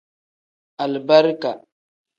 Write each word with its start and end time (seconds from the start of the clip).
Alibarika. 0.85 1.51